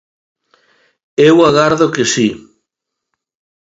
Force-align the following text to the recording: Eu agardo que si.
Eu 1.29 1.35
agardo 1.49 1.87
que 1.93 2.03
si. 2.13 2.27